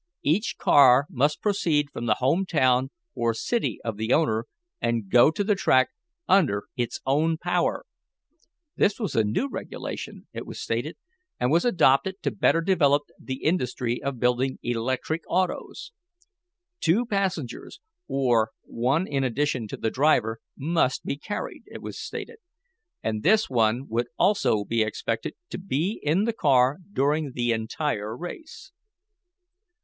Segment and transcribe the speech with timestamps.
[0.23, 4.47] Each car must proceed from the home town or city of the owner,
[4.81, 5.89] and go to the track
[6.27, 7.85] under its own power.
[8.75, 10.97] This was a new regulation, it was stated,
[11.39, 15.91] and was adopted to better develop the industry of building electric autos.
[16.79, 22.37] Two passengers, or one in addition to the driver, must be carried, it was stated,
[23.03, 28.17] and this one would also be expected to be in the car during the entire
[28.17, 28.71] race.